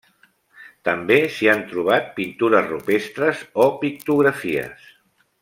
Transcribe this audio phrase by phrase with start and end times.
[0.87, 4.91] També s'hi han trobat pintures rupestres o pictografies.